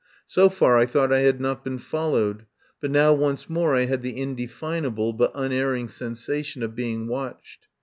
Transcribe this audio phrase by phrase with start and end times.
[0.25, 2.47] So far I thought I had not been followed,
[2.79, 7.67] but now once more I had the indefinable but unerring sensation of being watched.